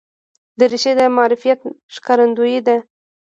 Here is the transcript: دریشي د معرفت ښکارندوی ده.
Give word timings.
دریشي 0.59 0.93
د 0.97 1.01
معرفت 1.17 1.59
ښکارندوی 1.93 2.57
ده. 2.67 2.77